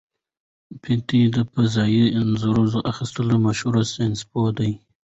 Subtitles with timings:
[0.81, 2.57] پېټټ د فضايي انځور
[2.91, 4.71] اخیستلو مشهور ساینسپوه دی.